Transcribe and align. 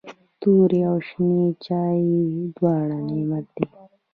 توري 0.41 0.79
او 0.89 0.97
شنې 1.07 1.41
چايي 1.65 2.19
دواړه 2.55 2.97
نعمت 3.07 3.45
دی. 3.55 3.65